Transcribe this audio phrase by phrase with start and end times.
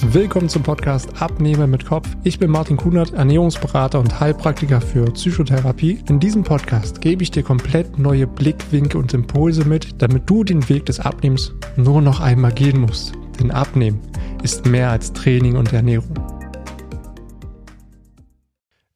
[0.00, 2.08] Willkommen zum Podcast Abnehmer mit Kopf.
[2.22, 5.98] Ich bin Martin Kunert, Ernährungsberater und Heilpraktiker für Psychotherapie.
[6.08, 10.68] In diesem Podcast gebe ich dir komplett neue Blickwinkel und Impulse mit, damit du den
[10.68, 13.12] Weg des Abnehmens nur noch einmal gehen musst.
[13.40, 14.00] Denn Abnehmen
[14.44, 16.14] ist mehr als Training und Ernährung.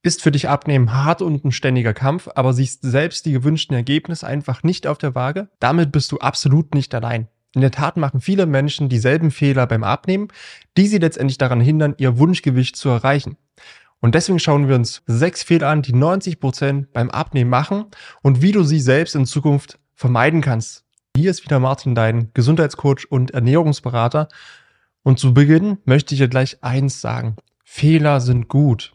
[0.05, 4.27] Ist für dich Abnehmen hart und ein ständiger Kampf, aber siehst selbst die gewünschten Ergebnisse
[4.27, 5.49] einfach nicht auf der Waage?
[5.59, 7.27] Damit bist du absolut nicht allein.
[7.55, 10.29] In der Tat machen viele Menschen dieselben Fehler beim Abnehmen,
[10.77, 13.37] die sie letztendlich daran hindern, ihr Wunschgewicht zu erreichen.
[14.01, 17.87] Und deswegen schauen wir uns sechs Fehler an, die 90 Prozent beim Abnehmen machen
[18.23, 20.85] und wie du sie selbst in Zukunft vermeiden kannst.
[21.17, 24.29] Hier ist wieder Martin, dein Gesundheitscoach und Ernährungsberater.
[25.03, 27.37] Und zu Beginn möchte ich dir gleich eins sagen.
[27.65, 28.95] Fehler sind gut.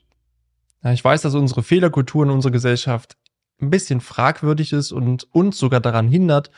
[0.84, 3.18] Ich weiß, dass unsere Fehlerkultur in unserer Gesellschaft
[3.62, 6.52] ein bisschen fragwürdig ist und uns sogar daran hindert,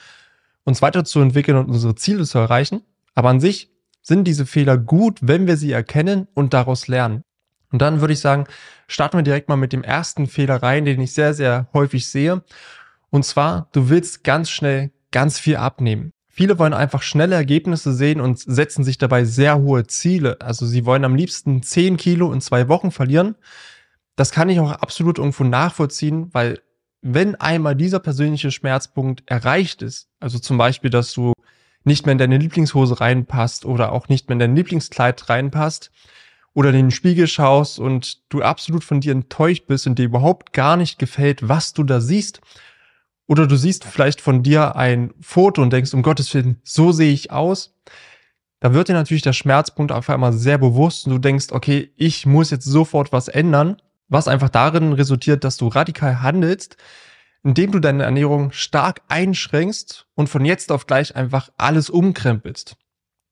[0.64, 2.82] uns weiterzuentwickeln und unsere Ziele zu erreichen.
[3.16, 7.24] Aber an sich sind diese Fehler gut, wenn wir sie erkennen und daraus lernen.
[7.72, 8.46] Und dann würde ich sagen,
[8.88, 12.44] starten wir direkt mal mit dem ersten Fehler rein, den ich sehr, sehr häufig sehe.
[13.10, 16.12] Und zwar, du willst ganz schnell ganz viel abnehmen.
[16.28, 20.38] Viele wollen einfach schnelle Ergebnisse sehen und setzen sich dabei sehr hohe Ziele.
[20.40, 23.36] Also sie wollen am liebsten 10 Kilo in zwei Wochen verlieren.
[24.16, 26.60] Das kann ich auch absolut irgendwo nachvollziehen, weil
[27.02, 31.34] wenn einmal dieser persönliche Schmerzpunkt erreicht ist, also zum Beispiel, dass du
[31.84, 35.92] nicht mehr in deine Lieblingshose reinpasst oder auch nicht mehr in dein Lieblingskleid reinpasst
[36.54, 40.52] oder in den Spiegel schaust und du absolut von dir enttäuscht bist und dir überhaupt
[40.52, 42.42] gar nicht gefällt, was du da siehst.
[43.28, 47.14] Oder du siehst vielleicht von dir ein Foto und denkst, um Gottes Willen, so sehe
[47.14, 47.76] ich aus.
[48.60, 52.26] Da wird dir natürlich der Schmerzpunkt auf einmal sehr bewusst und du denkst, okay, ich
[52.26, 53.78] muss jetzt sofort was ändern
[54.10, 56.78] was einfach darin resultiert, dass du radikal handelst,
[57.44, 62.76] indem du deine Ernährung stark einschränkst und von jetzt auf gleich einfach alles umkrempelst.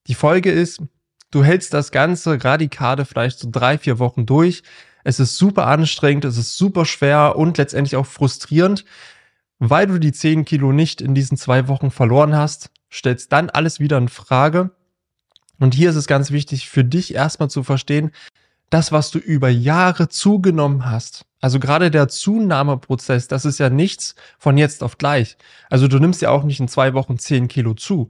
[0.06, 0.80] Die Folge ist,
[1.30, 4.62] du hältst das Ganze radikale vielleicht so drei, vier Wochen durch.
[5.04, 8.84] Es ist super anstrengend, es ist super schwer und letztendlich auch frustrierend,
[9.58, 13.80] weil du die zehn Kilo nicht in diesen zwei Wochen verloren hast, stellst dann alles
[13.80, 14.70] wieder in Frage.
[15.58, 18.12] Und hier ist es ganz wichtig für dich erstmal zu verstehen,
[18.70, 24.14] das, was du über Jahre zugenommen hast, also gerade der Zunahmeprozess, das ist ja nichts
[24.38, 25.36] von jetzt auf gleich.
[25.70, 28.08] Also du nimmst ja auch nicht in zwei Wochen zehn Kilo zu.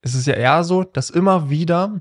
[0.00, 2.00] Es ist ja eher so, dass immer wieder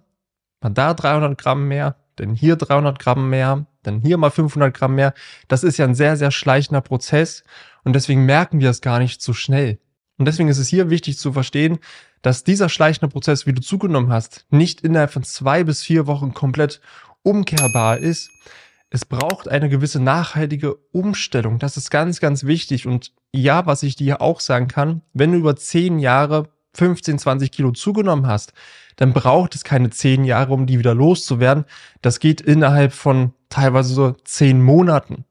[0.62, 4.96] man da 300 Gramm mehr, dann hier 300 Gramm mehr, dann hier mal 500 Gramm
[4.96, 5.14] mehr.
[5.48, 7.44] Das ist ja ein sehr, sehr schleichender Prozess
[7.84, 9.80] und deswegen merken wir es gar nicht so schnell.
[10.18, 11.80] Und deswegen ist es hier wichtig zu verstehen,
[12.22, 16.34] dass dieser schleichende Prozess, wie du zugenommen hast, nicht innerhalb von zwei bis vier Wochen
[16.34, 16.82] komplett
[17.24, 18.30] umkehrbar ist.
[18.90, 21.60] Es braucht eine gewisse nachhaltige Umstellung.
[21.60, 22.88] Das ist ganz, ganz wichtig.
[22.88, 27.52] Und ja, was ich dir auch sagen kann, wenn du über zehn Jahre 15, 20
[27.52, 28.54] Kilo zugenommen hast,
[28.96, 31.66] dann braucht es keine zehn Jahre, um die wieder loszuwerden.
[32.02, 35.26] Das geht innerhalb von teilweise so zehn Monaten.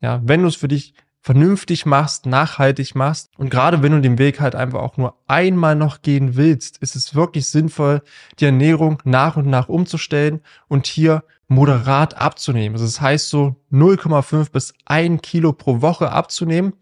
[0.00, 0.94] Ja, wenn du es für dich
[1.28, 5.74] vernünftig machst, nachhaltig machst und gerade wenn du den Weg halt einfach auch nur einmal
[5.74, 8.00] noch gehen willst, ist es wirklich sinnvoll,
[8.38, 12.76] die Ernährung nach und nach umzustellen und hier moderat abzunehmen.
[12.76, 16.72] Also das heißt so 0,5 bis 1 Kilo pro Woche abzunehmen.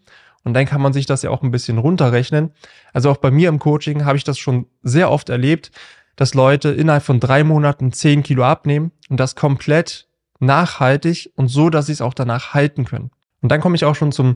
[0.45, 2.51] Und dann kann man sich das ja auch ein bisschen runterrechnen.
[2.93, 5.71] Also auch bei mir im Coaching habe ich das schon sehr oft erlebt,
[6.15, 10.07] dass Leute innerhalb von drei Monaten 10 Kilo abnehmen und das komplett
[10.39, 13.11] nachhaltig und so, dass sie es auch danach halten können.
[13.41, 14.35] Und dann komme ich auch schon zum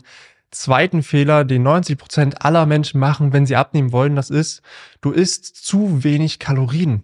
[0.52, 4.16] zweiten Fehler, den 90 Prozent aller Menschen machen, wenn sie abnehmen wollen.
[4.16, 4.62] Das ist,
[5.00, 7.04] du isst zu wenig Kalorien.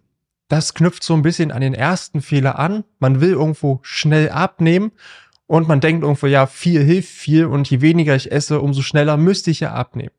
[0.50, 2.84] Das knüpft so ein bisschen an den ersten Fehler an.
[3.00, 4.92] Man will irgendwo schnell abnehmen
[5.46, 9.18] und man denkt irgendwo, ja, viel hilft viel und je weniger ich esse, umso schneller
[9.18, 10.12] müsste ich ja abnehmen.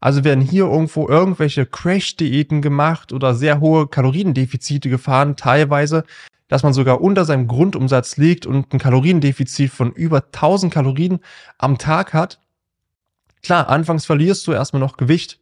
[0.00, 6.04] Also werden hier irgendwo irgendwelche Crash-Diäten gemacht oder sehr hohe Kaloriendefizite gefahren, teilweise,
[6.50, 11.20] dass man sogar unter seinem Grundumsatz liegt und ein Kaloriendefizit von über 1000 Kalorien
[11.56, 12.40] am Tag hat.
[13.42, 15.38] Klar, anfangs verlierst du erstmal noch Gewicht.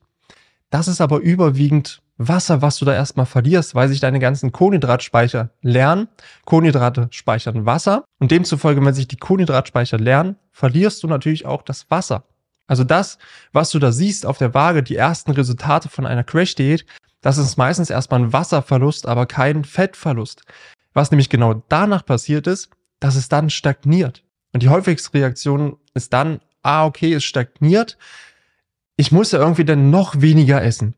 [0.70, 5.50] Das ist aber überwiegend Wasser, was du da erstmal verlierst, weil sich deine ganzen Kohlenhydratspeicher
[5.62, 6.08] lernen.
[6.44, 11.90] Kohlenhydrate speichern Wasser und demzufolge, wenn sich die Kohlenhydratspeicher lernen, verlierst du natürlich auch das
[11.90, 12.24] Wasser.
[12.66, 13.18] Also das,
[13.52, 16.84] was du da siehst auf der Waage, die ersten Resultate von einer Crash-Diät,
[17.22, 20.42] das ist meistens erstmal ein Wasserverlust, aber kein Fettverlust.
[20.94, 22.70] Was nämlich genau danach passiert ist,
[23.00, 24.24] dass es dann stagniert.
[24.52, 27.98] Und die häufigste Reaktion ist dann, ah, okay, es stagniert.
[28.96, 30.94] Ich muss ja irgendwie dann noch weniger essen.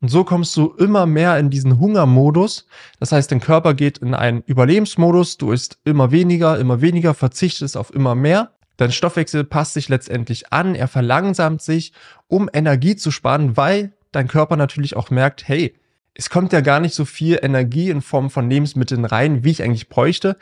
[0.00, 2.66] Und so kommst du immer mehr in diesen Hungermodus.
[3.00, 5.38] Das heißt, dein Körper geht in einen Überlebensmodus.
[5.38, 8.52] Du isst immer weniger, immer weniger, verzichtest auf immer mehr.
[8.76, 10.74] Dein Stoffwechsel passt sich letztendlich an.
[10.74, 11.92] Er verlangsamt sich,
[12.28, 15.74] um Energie zu sparen, weil dein Körper natürlich auch merkt, hey,
[16.18, 19.62] es kommt ja gar nicht so viel Energie in Form von Lebensmitteln rein, wie ich
[19.62, 20.38] eigentlich bräuchte.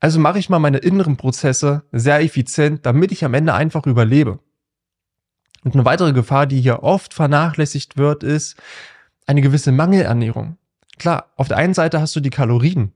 [0.00, 4.38] Also mache ich mal meine inneren Prozesse sehr effizient, damit ich am Ende einfach überlebe.
[5.62, 8.56] Und eine weitere Gefahr, die hier oft vernachlässigt wird, ist
[9.26, 10.56] eine gewisse Mangelernährung.
[10.98, 12.92] Klar, auf der einen Seite hast du die Kalorien,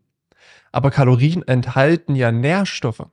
[0.72, 3.06] aber Kalorien enthalten ja Nährstoffe.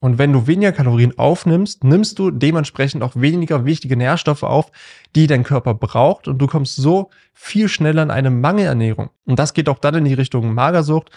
[0.00, 4.70] Und wenn du weniger Kalorien aufnimmst, nimmst du dementsprechend auch weniger wichtige Nährstoffe auf,
[5.16, 9.10] die dein Körper braucht und du kommst so viel schneller in eine Mangelernährung.
[9.24, 11.10] Und das geht auch dann in die Richtung Magersucht.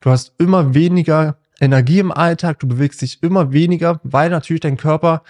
[0.00, 4.76] Du hast immer weniger Energie im Alltag, du bewegst dich immer weniger, weil natürlich dein
[4.76, 5.22] Körper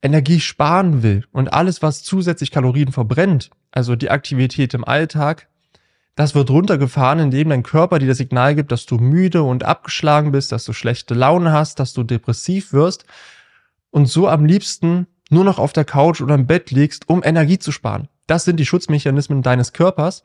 [0.00, 1.24] Energie sparen will.
[1.32, 5.48] Und alles, was zusätzlich Kalorien verbrennt, also die Aktivität im Alltag,
[6.18, 10.32] das wird runtergefahren, indem dein Körper dir das Signal gibt, dass du müde und abgeschlagen
[10.32, 13.04] bist, dass du schlechte Laune hast, dass du depressiv wirst
[13.90, 17.60] und so am liebsten nur noch auf der Couch oder im Bett liegst, um Energie
[17.60, 18.08] zu sparen.
[18.26, 20.24] Das sind die Schutzmechanismen deines Körpers.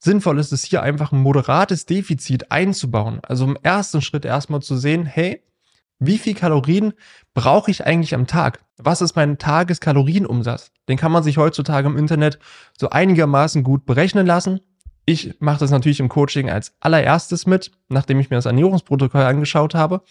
[0.00, 3.20] Sinnvoll ist es hier einfach ein moderates Defizit einzubauen.
[3.22, 5.44] Also im ersten Schritt erstmal zu sehen, hey,
[6.00, 6.94] wie viel Kalorien
[7.32, 8.64] brauche ich eigentlich am Tag?
[8.76, 10.72] Was ist mein Tageskalorienumsatz?
[10.88, 12.40] Den kann man sich heutzutage im Internet
[12.76, 14.58] so einigermaßen gut berechnen lassen.
[15.04, 19.74] Ich mache das natürlich im Coaching als allererstes mit, nachdem ich mir das Ernährungsprotokoll angeschaut
[19.74, 20.02] habe,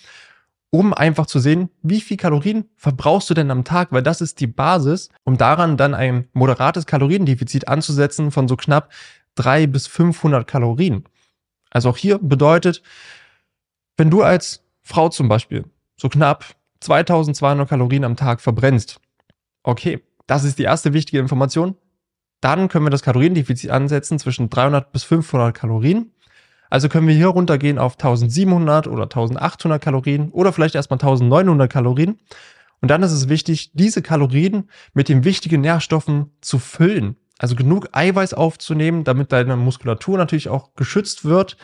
[0.70, 4.40] um einfach zu sehen, wie viel Kalorien verbrauchst du denn am Tag, weil das ist
[4.40, 8.92] die Basis, um daran dann ein moderates Kaloriendefizit anzusetzen von so knapp
[9.36, 11.06] drei bis 500 Kalorien.
[11.70, 12.82] Also auch hier bedeutet,
[13.98, 15.66] wenn du als Frau zum Beispiel
[15.96, 16.46] so knapp
[16.82, 19.00] 2200 Kalorien am Tag verbrennst,
[19.64, 21.76] okay, das ist die erste wichtige Information.
[22.42, 26.12] Dann können wir das Kaloriendefizit ansetzen zwischen 300 bis 500 Kalorien.
[26.72, 32.20] Also können wir hier runtergehen auf 1700 oder 1800 Kalorien oder vielleicht erstmal 1900 Kalorien.
[32.82, 37.16] Und dann ist es wichtig, diese Kalorien mit den wichtigen Nährstoffen zu füllen.
[37.38, 41.58] Also genug Eiweiß aufzunehmen, damit deine Muskulatur natürlich auch geschützt wird.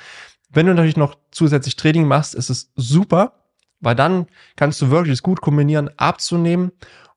[0.50, 3.33] Wenn du natürlich noch zusätzlich Training machst, ist es super,
[3.80, 6.71] weil dann kannst du wirklich gut kombinieren, abzunehmen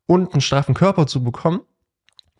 [0.06, 1.60] und einen straffen Körper zu bekommen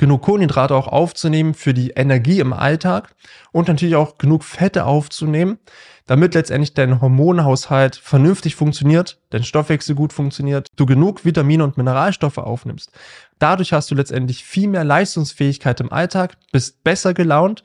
[0.01, 3.15] genug Kohlenhydrate auch aufzunehmen für die Energie im Alltag
[3.53, 5.59] und natürlich auch genug Fette aufzunehmen,
[6.07, 12.39] damit letztendlich dein Hormonhaushalt vernünftig funktioniert, dein Stoffwechsel gut funktioniert, du genug Vitamine und Mineralstoffe
[12.39, 12.91] aufnimmst.
[13.39, 17.63] Dadurch hast du letztendlich viel mehr Leistungsfähigkeit im Alltag, bist besser gelaunt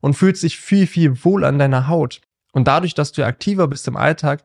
[0.00, 2.20] und fühlst dich viel, viel wohl an deiner Haut.
[2.52, 4.42] Und dadurch, dass du aktiver bist im Alltag,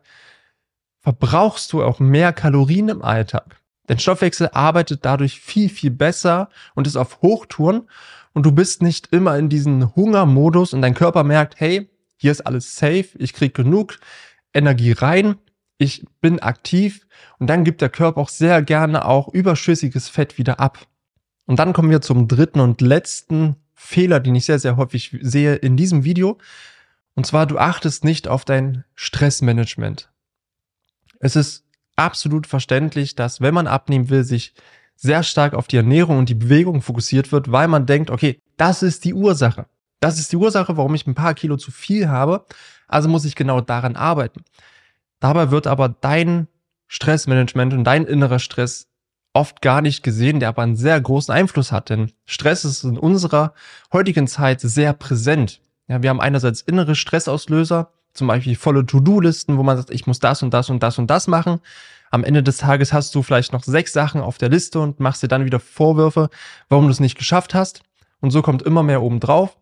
[1.00, 3.61] verbrauchst du auch mehr Kalorien im Alltag.
[3.88, 7.89] Dein Stoffwechsel arbeitet dadurch viel, viel besser und ist auf Hochtouren
[8.33, 12.42] und du bist nicht immer in diesem Hungermodus und dein Körper merkt, hey, hier ist
[12.42, 14.00] alles safe, ich krieg genug
[14.54, 15.36] Energie rein,
[15.78, 17.07] ich bin aktiv
[17.39, 20.86] und dann gibt der Körper auch sehr gerne auch überschüssiges Fett wieder ab.
[21.45, 25.56] Und dann kommen wir zum dritten und letzten Fehler, den ich sehr, sehr häufig sehe
[25.56, 26.38] in diesem Video.
[27.16, 30.12] Und zwar, du achtest nicht auf dein Stressmanagement.
[31.19, 31.66] Es ist
[31.96, 34.54] absolut verständlich, dass wenn man abnehmen will, sich
[34.96, 38.84] sehr stark auf die Ernährung und die Bewegung fokussiert wird, weil man denkt, okay, das
[38.84, 39.66] ist die Ursache.
[40.00, 42.46] Das ist die Ursache, warum ich ein paar Kilo zu viel habe.
[42.88, 44.44] Also muss ich genau daran arbeiten.
[45.20, 46.48] Dabei wird aber dein
[46.88, 48.88] Stressmanagement und dein innerer Stress
[49.34, 51.90] oft gar nicht gesehen, der aber einen sehr großen Einfluss hat.
[51.90, 53.54] Denn Stress ist in unserer
[53.94, 55.62] heutigen Zeit sehr präsent.
[55.88, 60.19] Ja, wir haben einerseits innere Stressauslöser, zum Beispiel volle To-Do-Listen, wo man sagt, ich muss
[60.19, 61.59] das und das und das und das machen.
[62.12, 65.24] Am Ende des Tages hast du vielleicht noch sechs Sachen auf der Liste und machst
[65.24, 66.30] dir dann wieder Vorwürfe,
[66.68, 67.83] warum du es nicht geschafft hast.
[68.19, 69.57] Und so kommt immer mehr oben drauf.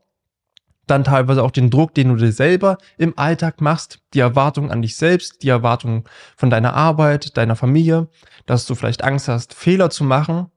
[0.88, 4.81] Dann teilweise auch den Druck, den du dir selber im Alltag machst, die Erwartung an
[4.81, 8.07] dich selbst, die Erwartung von deiner Arbeit, deiner Familie,
[8.47, 10.47] dass du vielleicht Angst hast, Fehler zu machen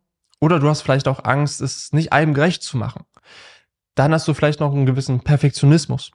[0.41, 3.05] oder du hast vielleicht auch Angst, es nicht allem gerecht zu machen.
[3.95, 6.13] Dann hast du vielleicht noch einen gewissen Perfektionismus.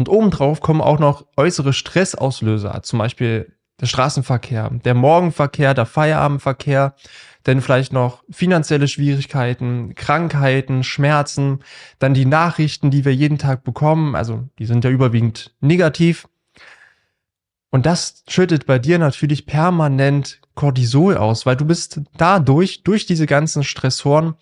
[0.00, 3.52] Und obendrauf kommen auch noch äußere Stressauslöser, zum Beispiel
[3.82, 6.94] der Straßenverkehr, der Morgenverkehr, der Feierabendverkehr,
[7.44, 11.58] denn vielleicht noch finanzielle Schwierigkeiten, Krankheiten, Schmerzen,
[11.98, 16.26] dann die Nachrichten, die wir jeden Tag bekommen, also die sind ja überwiegend negativ.
[17.68, 23.26] Und das schüttet bei dir natürlich permanent Cortisol aus, weil du bist dadurch, durch diese
[23.26, 24.32] ganzen Stressoren,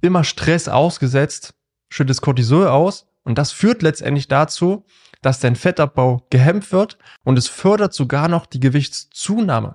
[0.00, 1.52] immer Stress ausgesetzt,
[1.90, 4.84] schüttest Cortisol aus und das führt letztendlich dazu,
[5.20, 9.74] dass dein Fettabbau gehemmt wird und es fördert sogar noch die Gewichtszunahme.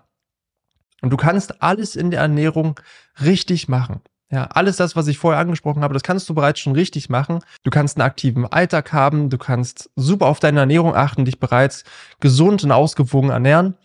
[1.01, 2.79] Und du kannst alles in der Ernährung
[3.21, 3.99] richtig machen.
[4.31, 7.39] Ja, alles das, was ich vorher angesprochen habe, das kannst du bereits schon richtig machen.
[7.63, 11.83] Du kannst einen aktiven Alltag haben, du kannst super auf deine Ernährung achten, dich bereits
[12.21, 13.75] gesund und ausgewogen ernähren.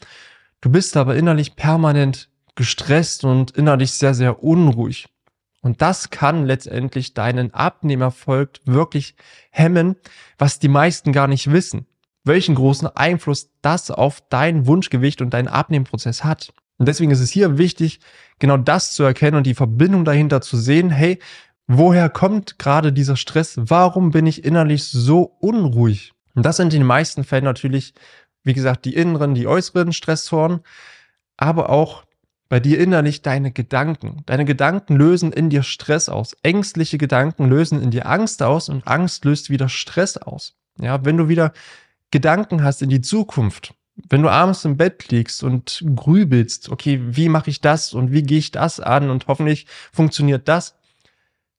[0.60, 5.08] Du bist aber innerlich permanent gestresst und innerlich sehr, sehr unruhig.
[5.66, 9.16] Und das kann letztendlich deinen Abnehmerfolg wirklich
[9.50, 9.96] hemmen,
[10.38, 11.86] was die meisten gar nicht wissen.
[12.22, 16.52] Welchen großen Einfluss das auf dein Wunschgewicht und deinen Abnehmprozess hat.
[16.78, 17.98] Und deswegen ist es hier wichtig,
[18.38, 20.90] genau das zu erkennen und die Verbindung dahinter zu sehen.
[20.90, 21.18] Hey,
[21.66, 23.56] woher kommt gerade dieser Stress?
[23.56, 26.12] Warum bin ich innerlich so unruhig?
[26.36, 27.92] Und das sind in den meisten Fällen natürlich,
[28.44, 30.60] wie gesagt, die inneren, die äußeren Stressoren,
[31.36, 32.05] aber auch
[32.48, 34.22] bei dir innerlich deine Gedanken.
[34.26, 36.36] Deine Gedanken lösen in dir Stress aus.
[36.42, 40.54] Ängstliche Gedanken lösen in dir Angst aus und Angst löst wieder Stress aus.
[40.80, 41.52] Ja, wenn du wieder
[42.10, 43.74] Gedanken hast in die Zukunft,
[44.08, 48.22] wenn du abends im Bett liegst und grübelst, okay, wie mache ich das und wie
[48.22, 50.76] gehe ich das an und hoffentlich funktioniert das,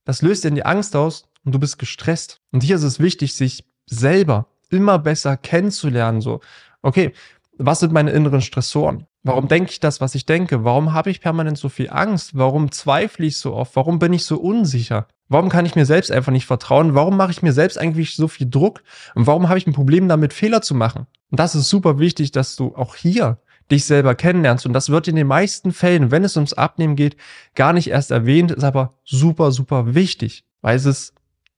[0.05, 2.41] das löst in dir Angst aus und du bist gestresst.
[2.51, 6.41] Und hier ist es wichtig, sich selber immer besser kennenzulernen, so,
[6.81, 7.13] okay,
[7.57, 9.05] was sind meine inneren Stressoren?
[9.23, 10.63] Warum denke ich das, was ich denke?
[10.63, 12.37] Warum habe ich permanent so viel Angst?
[12.37, 13.75] Warum zweifle ich so oft?
[13.75, 15.07] Warum bin ich so unsicher?
[15.29, 16.95] Warum kann ich mir selbst einfach nicht vertrauen?
[16.95, 18.83] Warum mache ich mir selbst eigentlich so viel Druck?
[19.15, 21.07] Und warum habe ich ein Problem damit, Fehler zu machen?
[21.29, 23.37] Und das ist super wichtig, dass du auch hier
[23.69, 24.65] dich selber kennenlernst.
[24.65, 27.17] Und das wird in den meisten Fällen, wenn es ums Abnehmen geht,
[27.55, 30.45] gar nicht erst erwähnt, ist aber super, super wichtig.
[30.61, 31.13] Weil es ist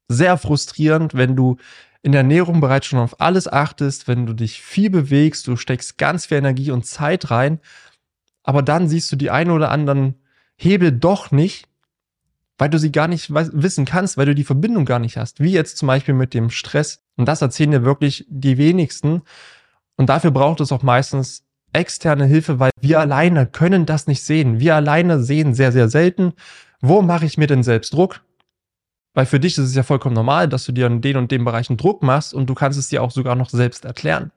[0.08, 1.56] sehr frustrierend, wenn du
[2.02, 5.98] in der Ernährung bereits schon auf alles achtest, wenn du dich viel bewegst, du steckst
[5.98, 7.60] ganz viel Energie und Zeit rein,
[8.42, 10.14] aber dann siehst du die ein oder anderen
[10.56, 11.68] Hebel doch nicht,
[12.58, 15.40] weil du sie gar nicht wissen kannst, weil du die Verbindung gar nicht hast.
[15.40, 17.02] Wie jetzt zum Beispiel mit dem Stress.
[17.16, 19.22] Und das erzählen dir wirklich die wenigsten.
[19.96, 21.42] Und dafür braucht es auch meistens
[21.72, 24.60] externe Hilfe, weil wir alleine können das nicht sehen.
[24.60, 26.34] Wir alleine sehen sehr, sehr selten,
[26.80, 28.20] wo mache ich mir denn selbst Druck?
[29.14, 31.44] Weil für dich ist es ja vollkommen normal, dass du dir in den und den
[31.44, 34.30] Bereichen Druck machst und du kannst es dir auch sogar noch selbst erklären.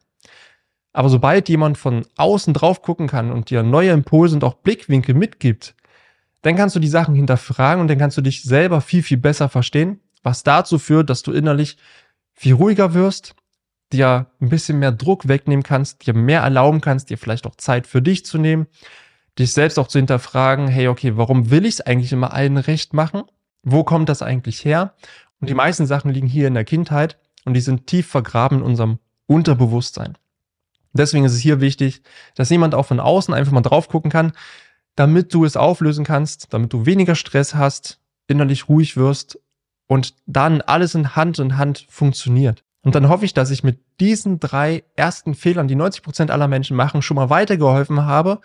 [0.94, 5.16] Aber sobald jemand von außen drauf gucken kann und dir neue Impulse und auch Blickwinkel
[5.16, 5.76] mitgibt,
[6.44, 9.50] dann kannst du die Sachen hinterfragen und dann kannst du dich selber viel, viel besser
[9.50, 11.78] verstehen, was dazu führt, dass du innerlich
[12.34, 13.36] viel ruhiger wirst,
[13.92, 17.88] dir ein bisschen mehr Druck wegnehmen kannst, dir mehr erlauben kannst, dir vielleicht auch Zeit
[17.88, 18.68] für dich zu nehmen,
[19.40, 22.94] dich selbst auch zu hinterfragen, hey, okay, warum will ich es eigentlich immer allen recht
[22.94, 23.24] machen?
[23.64, 24.94] Wo kommt das eigentlich her?
[25.40, 28.64] Und die meisten Sachen liegen hier in der Kindheit und die sind tief vergraben in
[28.64, 30.18] unserem Unterbewusstsein.
[30.94, 32.02] Deswegen ist es hier wichtig,
[32.36, 34.34] dass jemand auch von außen einfach mal drauf gucken kann,
[34.96, 39.40] damit du es auflösen kannst, damit du weniger Stress hast, innerlich ruhig wirst
[39.88, 42.64] und dann alles in Hand in Hand funktioniert.
[42.84, 46.48] Und dann hoffe ich, dass ich mit diesen drei ersten Fehlern, die 90 Prozent aller
[46.48, 48.42] Menschen machen, schon mal weitergeholfen habe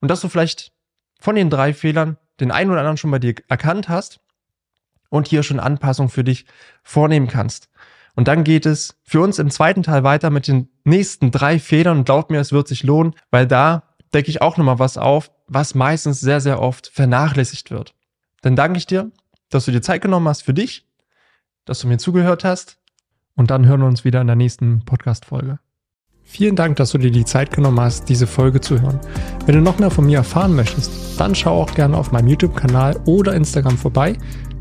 [0.00, 0.72] und dass du vielleicht
[1.20, 4.20] von den drei Fehlern den einen oder anderen schon bei dir erkannt hast
[5.16, 6.46] und hier schon Anpassungen für dich
[6.82, 7.68] vornehmen kannst.
[8.14, 11.98] Und dann geht es für uns im zweiten Teil weiter mit den nächsten drei Fehlern.
[11.98, 13.82] Und glaub mir, es wird sich lohnen, weil da
[14.14, 17.94] decke ich auch nochmal was auf, was meistens sehr, sehr oft vernachlässigt wird.
[18.40, 19.10] Dann danke ich dir,
[19.50, 20.86] dass du dir Zeit genommen hast für dich,
[21.66, 22.78] dass du mir zugehört hast.
[23.34, 25.58] Und dann hören wir uns wieder in der nächsten Podcast-Folge.
[26.28, 28.98] Vielen Dank, dass du dir die Zeit genommen hast, diese Folge zu hören.
[29.44, 33.00] Wenn du noch mehr von mir erfahren möchtest, dann schau auch gerne auf meinem YouTube-Kanal
[33.04, 34.16] oder Instagram vorbei.